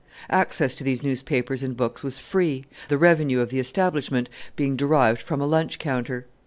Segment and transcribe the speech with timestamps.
[0.31, 5.21] Access to these newspapers and books was free, the revenue of the establishment being derived
[5.21, 6.25] from a lunch counter.